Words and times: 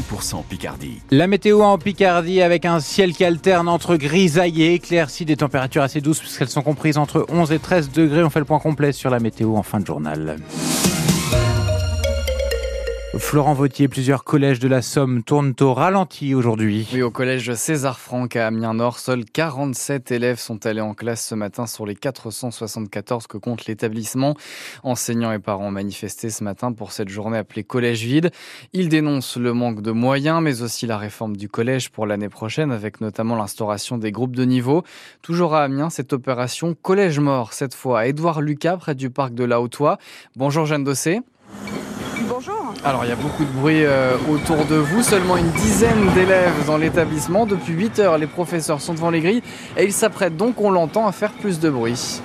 100% 0.00 0.44
Picardie. 0.48 1.00
La 1.10 1.26
météo 1.26 1.62
en 1.62 1.78
Picardie 1.78 2.40
avec 2.42 2.64
un 2.64 2.80
ciel 2.80 3.12
qui 3.12 3.24
alterne 3.24 3.68
entre 3.68 3.96
grisaille 3.96 4.62
et 4.62 4.74
éclaircie, 4.74 5.24
des 5.24 5.36
températures 5.36 5.82
assez 5.82 6.00
douces 6.00 6.20
puisqu'elles 6.20 6.48
sont 6.48 6.62
comprises 6.62 6.98
entre 6.98 7.26
11 7.28 7.52
et 7.52 7.58
13 7.58 7.90
degrés. 7.90 8.24
On 8.24 8.30
fait 8.30 8.40
le 8.40 8.44
point 8.44 8.58
complet 8.58 8.92
sur 8.92 9.10
la 9.10 9.20
météo 9.20 9.56
en 9.56 9.62
fin 9.62 9.80
de 9.80 9.86
journal. 9.86 10.38
Florent 13.18 13.54
Vautier, 13.54 13.88
plusieurs 13.88 14.22
collèges 14.22 14.60
de 14.60 14.68
la 14.68 14.82
Somme 14.82 15.24
tournent 15.24 15.54
au 15.60 15.74
ralenti 15.74 16.32
aujourd'hui. 16.32 16.88
Oui, 16.92 17.02
au 17.02 17.10
collège 17.10 17.54
César 17.54 17.98
Franck 17.98 18.36
à 18.36 18.46
Amiens-Nord, 18.46 19.00
seuls 19.00 19.24
47 19.24 20.12
élèves 20.12 20.38
sont 20.38 20.64
allés 20.64 20.80
en 20.80 20.94
classe 20.94 21.26
ce 21.26 21.34
matin 21.34 21.66
sur 21.66 21.86
les 21.86 21.96
474 21.96 23.26
que 23.26 23.36
compte 23.36 23.66
l'établissement. 23.66 24.36
Enseignants 24.84 25.32
et 25.32 25.40
parents 25.40 25.66
ont 25.66 25.72
manifesté 25.72 26.30
ce 26.30 26.44
matin 26.44 26.72
pour 26.72 26.92
cette 26.92 27.08
journée 27.08 27.38
appelée 27.38 27.64
Collège 27.64 28.04
vide. 28.04 28.30
Ils 28.72 28.88
dénoncent 28.88 29.38
le 29.38 29.54
manque 29.54 29.82
de 29.82 29.90
moyens, 29.90 30.40
mais 30.40 30.62
aussi 30.62 30.86
la 30.86 30.96
réforme 30.96 31.36
du 31.36 31.48
collège 31.48 31.90
pour 31.90 32.06
l'année 32.06 32.28
prochaine, 32.28 32.70
avec 32.70 33.00
notamment 33.00 33.34
l'instauration 33.34 33.98
des 33.98 34.12
groupes 34.12 34.36
de 34.36 34.44
niveau. 34.44 34.84
Toujours 35.20 35.56
à 35.56 35.64
Amiens, 35.64 35.90
cette 35.90 36.12
opération 36.12 36.76
Collège 36.80 37.18
mort, 37.18 37.54
cette 37.54 37.74
fois 37.74 38.00
à 38.00 38.06
Édouard 38.06 38.40
Lucas, 38.40 38.76
près 38.76 38.94
du 38.94 39.10
parc 39.10 39.34
de 39.34 39.42
la 39.42 39.60
Hautois. 39.60 39.98
Bonjour 40.36 40.64
Jeanne 40.64 40.84
Dossé. 40.84 41.22
Alors 42.82 43.04
il 43.04 43.08
y 43.08 43.12
a 43.12 43.16
beaucoup 43.16 43.44
de 43.44 43.50
bruit 43.50 43.84
euh, 43.84 44.16
autour 44.30 44.64
de 44.64 44.76
vous, 44.76 45.02
seulement 45.02 45.36
une 45.36 45.50
dizaine 45.50 46.08
d'élèves 46.14 46.64
dans 46.66 46.78
l'établissement. 46.78 47.44
Depuis 47.44 47.74
8 47.74 47.98
heures, 47.98 48.16
les 48.16 48.26
professeurs 48.26 48.80
sont 48.80 48.94
devant 48.94 49.10
les 49.10 49.20
grilles 49.20 49.42
et 49.76 49.84
ils 49.84 49.92
s'apprêtent 49.92 50.38
donc, 50.38 50.58
on 50.62 50.70
l'entend, 50.70 51.06
à 51.06 51.12
faire 51.12 51.32
plus 51.32 51.60
de 51.60 51.68
bruit. 51.68 52.22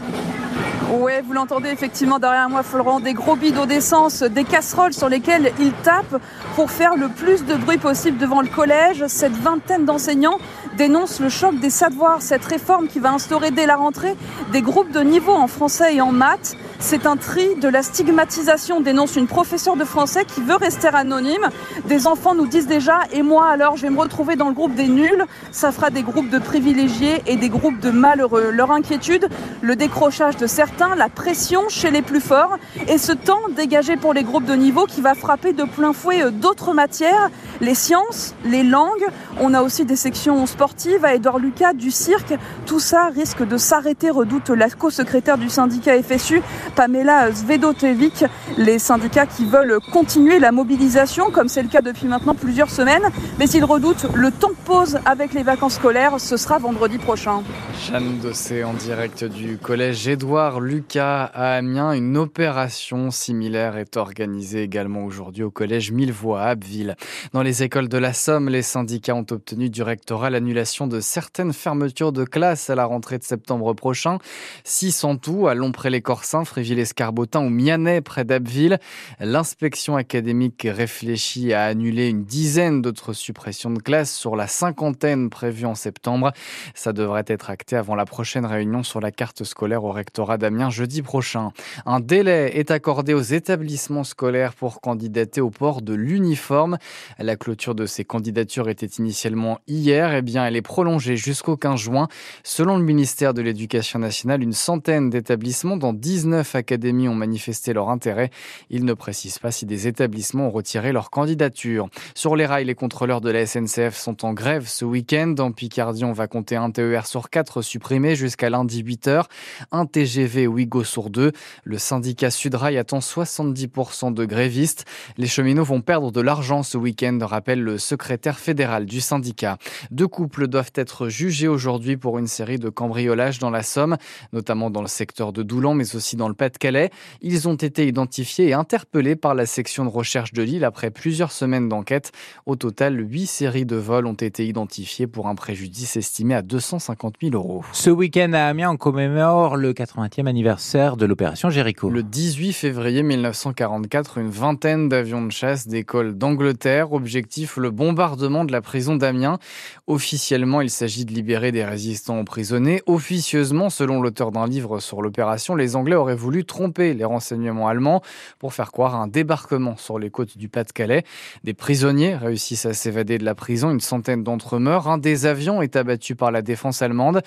Ouais, 0.94 1.22
vous 1.22 1.34
l'entendez 1.34 1.70
effectivement 1.70 2.20
derrière 2.20 2.50
moi, 2.50 2.64
Florent, 2.64 3.02
des 3.02 3.14
gros 3.14 3.36
bidons 3.36 3.66
d'essence, 3.66 4.24
des 4.24 4.46
casseroles 4.46 4.94
sur 4.94 5.10
lesquelles 5.10 5.52
ils 5.60 5.74
tapent 5.74 6.22
pour 6.56 6.72
faire 6.72 6.96
le 6.96 7.10
plus 7.10 7.44
de 7.44 7.56
bruit 7.56 7.78
possible 7.78 8.18
devant 8.18 8.42
le 8.42 8.48
collège. 8.48 9.04
Cette 9.08 9.36
vingtaine 9.36 9.84
d'enseignants 9.84 10.38
dénoncent 10.78 11.20
le 11.20 11.28
choc 11.28 11.60
des 11.60 11.70
savoirs, 11.70 12.22
cette 12.22 12.46
réforme 12.46 12.88
qui 12.88 13.00
va 13.00 13.12
instaurer 13.12 13.52
dès 13.52 13.66
la 13.66 13.76
rentrée 13.76 14.16
des 14.54 14.62
groupes 14.62 14.92
de 14.92 15.02
niveau 15.02 15.34
en 15.34 15.48
français 15.48 15.96
et 15.96 16.02
en 16.02 16.14
maths. 16.14 16.56
C'est 16.88 17.08
un 17.08 17.18
tri 17.18 17.56
de 17.56 17.68
la 17.68 17.82
stigmatisation, 17.82 18.80
dénonce 18.80 19.16
une 19.16 19.26
professeure 19.26 19.76
de 19.76 19.86
français 19.86 20.24
qui 20.24 20.40
veut 20.40 20.56
rester 20.56 20.88
anonyme. 20.94 21.50
Des 21.88 22.06
enfants 22.06 22.36
nous 22.36 22.46
disent 22.46 22.68
déjà, 22.68 23.00
et 23.12 23.24
moi 23.24 23.48
alors 23.48 23.76
je 23.76 23.82
vais 23.82 23.90
me 23.90 24.00
retrouver 24.00 24.36
dans 24.36 24.50
le 24.50 24.54
groupe 24.54 24.76
des 24.76 24.88
nuls. 24.88 25.26
Ça 25.52 25.72
fera 25.72 25.90
des 25.90 26.04
groupes 26.04 26.30
de 26.30 26.38
privilégiés 26.38 27.24
et 27.26 27.38
des 27.38 27.50
groupes 27.50 27.80
de 27.80 27.90
malheureux. 27.90 28.52
Leur 28.52 28.72
inquiétude, 28.72 29.30
le 29.64 29.76
décrochage 29.76 30.38
de 30.38 30.46
certains, 30.46 30.96
la 30.96 31.10
pression 31.10 31.70
chez 31.70 31.90
les 31.90 32.04
plus 32.04 32.20
forts 32.20 32.56
et 32.88 33.00
ce 33.00 33.14
temps 33.14 33.42
dégagé 33.56 33.98
pour 33.98 34.14
les 34.14 34.22
groupes 34.22 34.46
de 34.46 34.54
niveau 34.54 34.86
qui 34.86 35.02
va 35.02 35.16
frapper 35.16 35.54
de 35.54 35.64
plein 35.64 35.92
fouet 35.92 36.22
euh, 36.22 36.30
d'autres 36.30 36.74
matières, 36.74 37.32
les 37.62 37.74
sciences, 37.74 38.36
les 38.46 38.62
langues. 38.62 39.08
On 39.42 39.56
a 39.56 39.64
aussi 39.64 39.86
des 39.86 39.96
sections 39.96 40.46
sportives 40.46 41.04
à 41.04 41.16
Edouard 41.16 41.40
Lucas, 41.40 41.74
du 41.74 41.90
cirque. 41.90 42.36
Tout 42.68 42.80
ça 42.80 43.08
risque 43.08 43.44
de 43.44 43.58
s'arrêter, 43.58 44.12
redoute 44.12 44.52
la 44.52 44.70
co-secrétaire 44.70 45.40
du 45.40 45.50
syndicat 45.50 46.00
FSU, 46.04 46.44
Pamela 46.76 47.34
Svedotevic, 47.34 48.26
les 48.58 48.80
syndicats 48.80 49.26
qui 49.26 49.46
veulent 49.46 49.80
continuer 49.94 50.40
la 50.40 50.52
mobilisation, 50.52 51.32
comme 51.32 51.48
c'est 51.48 51.64
le 51.64 51.70
cas 51.70 51.82
depuis 51.82 52.08
maintenant 52.08 52.36
plusieurs 52.36 52.70
semaines, 52.70 53.10
mais 53.40 53.50
ils 53.50 53.64
redoutent 53.64 54.08
le 54.14 54.30
temps 54.30 54.50
de 54.50 54.66
pause 54.66 55.00
avec 55.06 55.34
les 55.34 55.44
vacances 55.44 55.76
scolaires, 55.76 56.20
ce 56.20 56.36
sera 56.36 56.60
vendredi 56.60 56.98
prochain. 56.98 57.44
Jeanne 57.88 58.20
Dossé 58.20 58.64
en 58.64 58.74
direct 58.74 59.24
du 59.24 59.58
collège 59.58 60.08
Édouard 60.08 60.60
Lucas 60.60 61.26
à 61.34 61.56
Amiens. 61.56 61.94
Une 61.94 62.18
opération 62.18 63.12
similaire 63.12 63.78
est 63.78 63.96
organisée 63.96 64.64
également 64.64 65.06
aujourd'hui 65.06 65.44
au 65.44 65.52
collège 65.52 65.92
Millevoix 65.92 66.42
à 66.42 66.50
Abbeville. 66.50 66.96
Dans 67.34 67.42
les 67.42 67.64
écoles 67.64 67.88
de 67.88 67.98
la 67.98 68.14
Somme, 68.14 68.50
les 68.50 68.62
syndicats 68.62 69.16
ont 69.16 69.26
obtenu 69.32 69.70
du 69.70 69.82
rectorat 69.82 70.30
l'annulation 70.30 70.88
de 70.88 71.00
certaines 71.00 71.54
fermetures 71.54 72.12
de 72.12 72.26
classes 72.26 72.70
à 72.70 72.76
la 72.76 72.86
rentrée 72.86 73.18
de 73.18 73.24
septembre 73.24 73.74
prochain. 73.74 74.18
Six 74.64 75.04
en 75.04 75.16
tout 75.16 75.48
à 75.48 75.54
Lompré-les-Corsins, 75.54 76.44
Fréville-Escarbotin 76.66 77.42
ou 77.42 77.50
Mianet 77.50 78.02
près 78.02 78.26
d'Abbeville. 78.26 78.80
L'inspection 79.20 79.98
académique 79.98 80.68
réfléchit 80.68 81.54
à 81.54 81.66
annuler 81.66 82.10
une 82.10 82.24
dizaine 82.24 82.82
d'autres 82.82 83.14
suppressions 83.14 83.70
de 83.70 83.78
classes 83.80 84.12
sur 84.12 84.36
la 84.36 84.48
cinquantaine 84.48 85.30
prévue 85.30 85.68
en 85.68 85.76
septembre. 85.76 86.32
Ça 86.74 86.92
devrait 86.92 87.26
être 87.28 87.52
acté 87.52 87.76
avant 87.76 87.94
la 87.94 88.06
prochaine 88.06 88.48
réunion 88.48 88.82
sur 88.82 89.00
la 89.00 89.12
carte 89.12 89.44
scolaire 89.44 89.84
au 89.84 89.92
rectorat 89.92 90.40
d'Amiens 90.40 90.72
jeudi 90.72 91.04
prochain. 91.04 91.52
Un 91.86 92.00
délai 92.00 92.58
est 92.58 92.72
accordé 92.72 93.14
aux 93.14 93.22
établissements 93.22 94.04
scolaires 94.04 94.56
pour 94.56 94.82
candidater 94.82 95.42
au 95.42 95.52
port 95.52 95.84
de 95.84 95.94
l'uniforme. 95.94 96.80
La 97.20 97.36
clôture 97.36 97.76
de 97.76 97.86
ces 97.86 98.06
candidatures 98.06 98.70
était 98.70 98.88
initialement 98.88 99.60
hier. 99.68 100.16
Eh 100.16 100.24
bien, 100.24 100.48
elle 100.48 100.56
est 100.56 100.64
prolongée 100.64 101.16
jusqu'au 101.16 101.58
15 101.58 101.80
juin. 101.80 102.08
Selon 102.44 102.78
le 102.78 102.84
ministère 102.84 103.36
de 103.36 103.44
l'Éducation 103.44 104.00
nationale, 104.00 104.42
une 104.42 104.54
centaine 104.54 105.12
d'établissements 105.12 105.78
dans 105.78 105.94
19 105.94 106.55
académies 106.56 107.08
ont 107.08 107.16
manifesté 107.16 107.74
leur 107.74 107.90
intérêt. 107.90 108.30
Il 108.70 108.86
ne 108.86 108.94
précise 108.94 109.40
pas 109.40 109.52
si 109.52 109.66
des 109.66 109.88
établissements 109.88 110.48
ont 110.48 110.52
retiré 110.52 110.92
leur 110.92 111.10
candidature. 111.10 111.90
Sur 112.16 112.36
les 112.36 112.46
rails, 112.46 112.66
les 112.66 112.76
contrôleurs 112.76 113.22
de 113.22 113.30
la 113.30 113.46
SNCF 113.46 113.96
sont 113.96 114.26
en 114.26 114.34
grève 114.34 114.68
ce 114.68 114.86
week-end. 114.86 115.36
En 115.40 115.52
Picardie, 115.52 116.06
on 116.06 116.14
va 116.14 116.28
compter 116.28 116.56
un 116.56 116.72
TER 116.72 117.06
sur 117.06 117.30
4 117.30 117.62
supprimé 117.62 118.16
jusqu'à 118.16 118.50
lundi 118.50 118.84
8h. 118.84 119.24
Un 119.72 119.86
TGV 119.86 120.48
Ouigo 120.48 120.84
sur 120.84 121.10
2. 121.10 121.32
Le 121.64 121.78
syndicat 121.78 122.32
Sudrail 122.32 122.78
attend 122.78 123.00
70% 123.00 124.14
de 124.14 124.26
grévistes. 124.26 124.86
Les 125.18 125.28
cheminots 125.28 125.64
vont 125.64 125.82
perdre 125.82 126.12
de 126.12 126.22
l'argent 126.22 126.64
ce 126.64 126.78
week-end, 126.78 127.18
rappelle 127.22 127.62
le 127.62 127.78
secrétaire 127.78 128.40
fédéral 128.40 128.86
du 128.86 129.02
syndicat. 129.02 129.58
Deux 129.92 130.08
couples 130.08 130.48
doivent 130.48 130.72
être 130.76 131.10
jugés 131.10 131.48
aujourd'hui 131.48 131.98
pour 131.98 132.18
une 132.20 132.28
série 132.28 132.60
de 132.60 132.70
cambriolages 132.70 133.40
dans 133.40 133.50
la 133.50 133.64
Somme, 133.64 133.98
notamment 134.34 134.70
dans 134.70 134.82
le 134.82 134.88
secteur 134.88 135.34
de 135.34 135.44
Doulan, 135.44 135.74
mais 135.74 135.96
aussi 135.96 136.16
dans 136.16 136.28
le 136.28 136.34
Pas-de-Calais. 136.46 136.92
Ils 137.24 137.48
ont 137.48 137.56
été 137.56 137.88
identifiés 137.88 138.50
et 138.50 138.54
interpellés 138.54 139.16
par 139.16 139.34
la 139.34 139.48
section 139.48 139.84
de 139.84 139.90
recherche 139.90 140.32
de 140.32 140.44
Lille 140.44 140.64
après 140.64 140.92
plusieurs 140.92 141.32
semaines 141.32 141.70
d'enquête. 141.70 142.12
Au 142.46 142.56
total, 142.56 143.00
huit 143.00 143.26
séries 143.26 143.66
de 143.66 143.76
vols 143.76 144.06
ont 144.06 144.14
été 144.14 144.46
identifiées 144.46 145.08
pour 145.08 145.28
un 145.28 145.34
préjudice 145.34 145.98
estimé 145.98 146.36
à 146.36 146.44
250 146.44 147.16
000 147.20 147.34
euros. 147.34 147.64
Ce 147.72 147.90
week-end 147.90 148.32
à 148.34 148.44
Amiens, 148.44 148.70
on 148.70 148.78
commémore 148.78 149.58
le 149.58 149.74
80e 149.74 150.28
anniversaire 150.28 150.98
de 150.98 151.08
l'opération 151.08 151.50
Jéricho. 151.50 151.90
Le 151.90 152.04
18 152.04 152.54
février 152.54 153.02
1944, 153.02 154.20
une 154.20 154.30
vingtaine 154.30 154.88
d'avions 154.88 155.26
de 155.26 155.32
chasse 155.32 155.68
décollent 155.68 156.16
d'Angleterre. 156.16 156.94
Objectif, 156.94 157.58
le 157.58 157.72
bombardement 157.72 158.46
de 158.46 158.52
la 158.52 158.62
prison 158.62 158.98
d'Amiens. 158.98 159.40
Officiellement, 159.88 160.62
il 160.62 160.70
s'agit 160.70 161.06
de 161.06 161.12
libérer 161.12 161.52
des 161.52 161.66
résistants 161.66 162.20
emprisonnés. 162.20 162.84
Officieusement, 162.86 163.72
selon 163.72 164.00
l'auteur 164.00 164.32
d'un 164.32 164.46
livre 164.46 164.80
sur 164.80 165.02
l'opération, 165.02 165.56
les 165.56 165.76
Anglais 165.76 165.96
auraient 165.96 166.16
voulu 166.16 166.25
tromper 166.46 166.94
les 166.94 167.06
renseignements 167.06 167.68
allemands 167.68 168.02
pour 168.40 168.54
faire 168.54 168.72
croire 168.72 168.96
à 168.96 169.00
un 169.00 169.08
débarquement 169.08 169.78
sur 169.78 170.00
les 170.00 170.10
côtes 170.10 170.38
du 170.38 170.50
Pas-de-Calais. 170.50 171.04
Des 171.44 171.54
prisonniers 171.54 172.16
réussissent 172.16 172.66
à 172.66 172.74
s'évader 172.74 173.18
de 173.18 173.26
la 173.26 173.36
prison. 173.36 173.72
Une 173.72 173.80
centaine 173.80 174.24
d'entre 174.24 174.56
eux 174.56 174.60
meurent. 174.60 174.88
Un 174.88 174.98
des 174.98 175.26
avions 175.26 175.62
est 175.62 175.76
abattu 175.76 176.16
par 176.16 176.32
la 176.32 176.42
défense 176.42 176.82
allemande. 176.82 177.22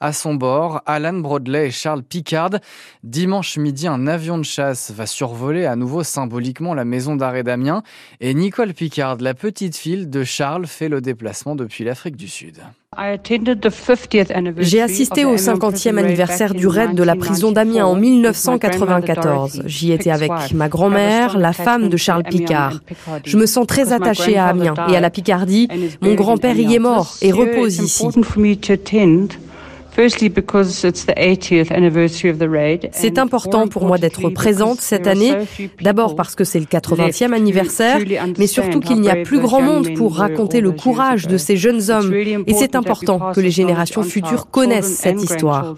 À 0.00 0.12
son 0.12 0.34
bord, 0.34 0.82
Alan 0.86 1.14
Brodley 1.14 1.68
et 1.68 1.70
Charles 1.70 2.02
Picard. 2.02 2.50
Dimanche 3.02 3.56
midi, 3.58 3.86
un 3.86 4.06
avion 4.06 4.38
de 4.38 4.44
chasse 4.44 4.90
va 4.90 5.06
survoler 5.06 5.66
à 5.66 5.76
nouveau 5.76 6.02
symboliquement 6.02 6.74
la 6.74 6.84
maison 6.84 7.16
d'arrêt 7.16 7.42
d'Amiens 7.42 7.82
et 8.20 8.34
Nicole 8.34 8.74
Picard, 8.74 9.16
la 9.20 9.34
petite 9.34 9.76
fille 9.76 10.06
de 10.06 10.24
Charles, 10.24 10.66
fait 10.66 10.88
le 10.88 11.00
déplacement 11.00 11.56
depuis 11.56 11.84
l'Afrique 11.84 12.16
du 12.16 12.28
Sud. 12.28 12.62
J'ai 14.58 14.82
assisté 14.82 15.24
au 15.24 15.36
50e 15.36 15.98
anniversaire 15.98 16.54
du 16.54 16.66
raid 16.66 16.94
de 16.94 17.02
la 17.02 17.16
prison 17.16 17.52
d'Amiens 17.52 17.86
en 17.86 17.94
1994. 17.96 19.62
J'y 19.66 19.92
étais 19.92 20.10
avec 20.10 20.30
ma 20.54 20.68
grand-mère, 20.68 21.38
la 21.38 21.52
femme 21.52 21.88
de 21.88 21.96
Charles 21.96 22.24
Picard. 22.24 22.80
Je 23.24 23.36
me 23.36 23.46
sens 23.46 23.66
très 23.66 23.92
attachée 23.92 24.36
à 24.36 24.46
Amiens 24.48 24.74
et 24.88 24.96
à 24.96 25.00
la 25.00 25.10
Picardie. 25.10 25.68
Mon 26.00 26.14
grand-père 26.14 26.58
y 26.58 26.74
est 26.74 26.78
mort 26.78 27.14
et 27.22 27.32
repose 27.32 27.78
ici. 27.78 28.04
C'est 32.92 33.18
important 33.18 33.68
pour 33.68 33.84
moi 33.84 33.98
d'être 33.98 34.28
présente 34.30 34.80
cette 34.80 35.06
année, 35.06 35.34
d'abord 35.80 36.16
parce 36.16 36.34
que 36.34 36.42
c'est 36.44 36.58
le 36.58 36.66
80e 36.66 37.32
anniversaire, 37.32 37.98
mais 38.38 38.46
surtout 38.46 38.80
qu'il 38.80 39.00
n'y 39.00 39.10
a 39.10 39.16
plus 39.16 39.38
grand 39.38 39.62
monde 39.62 39.94
pour 39.94 40.16
raconter 40.16 40.60
le 40.60 40.72
courage 40.72 41.26
de 41.26 41.36
ces 41.36 41.56
jeunes 41.56 41.90
hommes. 41.90 42.12
Et 42.12 42.54
c'est 42.54 42.74
important 42.74 43.32
que 43.32 43.40
les 43.40 43.50
générations 43.50 44.02
futures 44.02 44.50
connaissent 44.50 44.96
cette 44.96 45.22
histoire, 45.22 45.74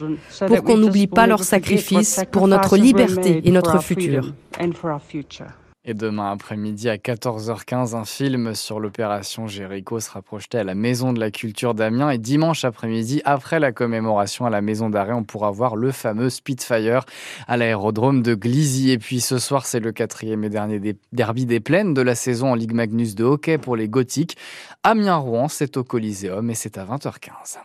pour 0.47 0.63
qu'on 0.63 0.79
n'oublie 0.79 1.09
pas 1.09 1.27
leurs 1.27 1.45
sacrifices 1.45 2.25
pour 2.31 2.49
notre 2.49 2.77
liberté 2.77 3.43
et 3.45 3.51
notre 3.51 3.83
futur. 3.83 4.33
Et 5.89 5.95
demain 5.95 6.33
après-midi 6.33 6.89
à 6.89 6.97
14h15, 6.97 7.95
un 7.95 8.05
film 8.05 8.57
sur 8.57 8.81
l'opération 8.81 9.47
Jéricho 9.47 10.01
sera 10.01 10.21
projeté 10.21 10.59
à 10.59 10.65
la 10.65 10.75
Maison 10.75 11.13
de 11.13 11.21
la 11.21 11.31
Culture 11.31 11.75
d'Amiens. 11.75 12.11
Et 12.11 12.19
dimanche 12.19 12.65
après-midi, 12.65 13.23
après 13.25 13.61
la 13.61 13.71
commémoration 13.71 14.47
à 14.47 14.51
la 14.51 14.63
Maison 14.63 14.91
d'Arrêt, 14.91 15.13
on 15.13 15.23
pourra 15.23 15.53
voir 15.53 15.77
le 15.77 15.93
fameux 15.93 16.29
Spitfire 16.29 17.05
à 17.47 17.57
l'aérodrome 17.57 18.21
de 18.21 18.35
Glizy. 18.35 18.91
Et 18.91 18.99
puis 18.99 19.21
ce 19.21 19.39
soir, 19.39 19.65
c'est 19.65 19.79
le 19.79 19.93
quatrième 19.93 20.43
et 20.43 20.51
dernier 20.51 20.97
derby 21.13 21.47
des 21.47 21.61
plaines 21.61 21.95
de 21.95 22.03
la 22.03 22.17
saison 22.17 22.51
en 22.51 22.55
Ligue 22.57 22.75
Magnus 22.75 23.15
de 23.15 23.23
hockey 23.23 23.57
pour 23.57 23.77
les 23.77 23.89
Gothiques. 23.89 24.37
Amiens-Rouen, 24.83 25.47
c'est 25.47 25.77
au 25.77 25.85
Coliseum 25.85 26.51
et 26.51 26.55
c'est 26.55 26.79
à 26.79 26.85
20h15. 26.85 27.59